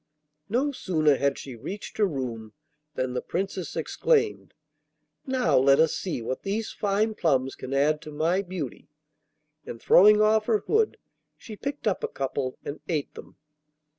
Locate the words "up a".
11.85-12.07